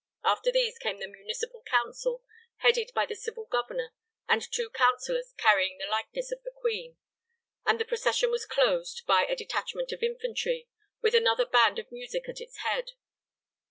[0.23, 2.23] After these came the municipal council
[2.61, 3.93] headed by the civil governor
[4.27, 6.97] and two councillors carrying the likeness of the Queen,
[7.67, 10.67] and the procession was closed by a detachment of infantry
[11.03, 12.93] with another band of music at its head.